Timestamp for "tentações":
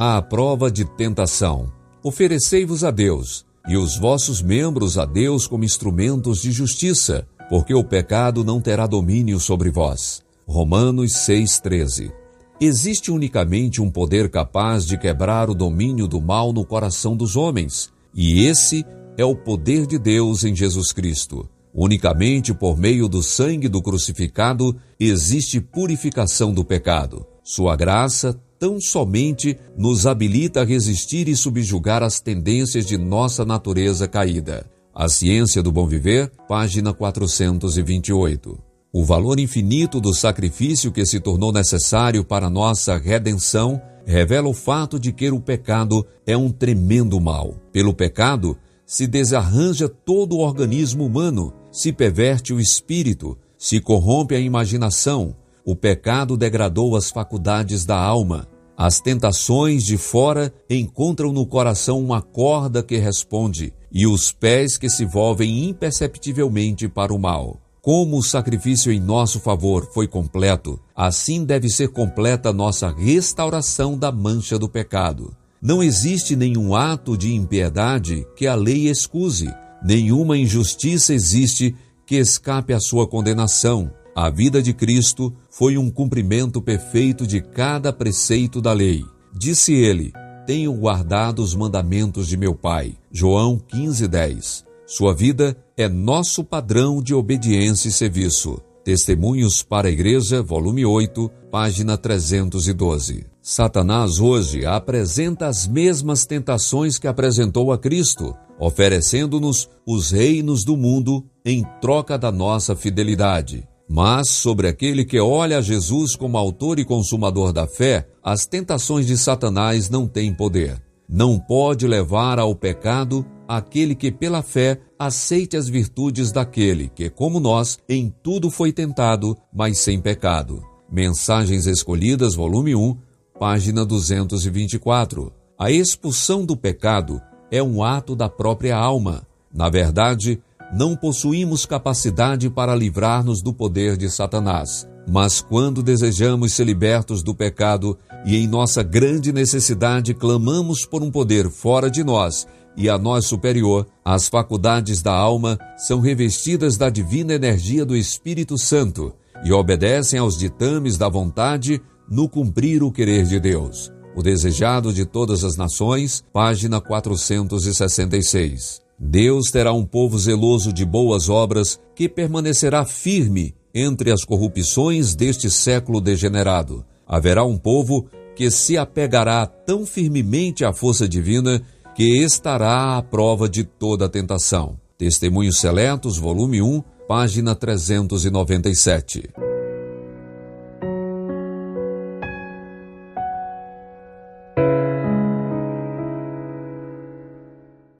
59.00-59.84, 106.26-106.98, 118.44-119.06